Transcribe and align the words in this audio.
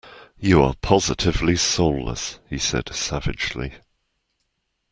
You 0.39 0.63
are 0.63 0.73
positively 0.81 1.55
soulless, 1.55 2.39
he 2.49 2.57
said 2.57 2.91
savagely. 2.91 3.73